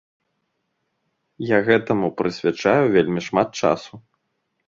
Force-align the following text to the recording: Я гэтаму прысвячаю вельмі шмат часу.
Я 1.49 1.57
гэтаму 1.67 2.07
прысвячаю 2.21 2.85
вельмі 2.97 3.21
шмат 3.29 3.49
часу. 3.65 3.93